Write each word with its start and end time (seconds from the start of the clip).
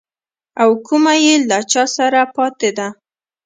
او 0.61 0.69
کومه 0.87 1.13
يې 1.25 1.35
له 1.49 1.59
چا 1.71 1.83
سره 1.97 2.19
پاته 2.35 2.69
ده. 2.77 2.87